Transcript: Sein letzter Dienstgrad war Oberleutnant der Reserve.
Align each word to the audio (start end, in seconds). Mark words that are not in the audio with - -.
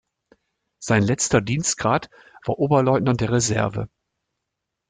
Sein 0.79 1.03
letzter 1.03 1.41
Dienstgrad 1.41 2.09
war 2.47 2.57
Oberleutnant 2.57 3.21
der 3.21 3.31
Reserve. 3.33 3.87